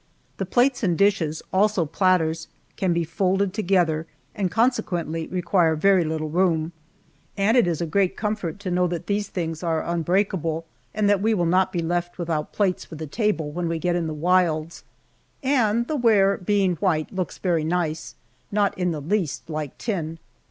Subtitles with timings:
[0.37, 6.31] The plates and dishes, also platters, can be folded together, and consequently require very little
[6.31, 6.71] room,
[7.37, 11.21] and it is a great comfort to know that these things are unbreakable, and that
[11.21, 14.13] we will not be left without plates for the table when we get in the
[14.15, 14.83] wilds,
[15.43, 18.15] and the ware being white looks very nice,
[18.51, 20.17] not in the least like tin.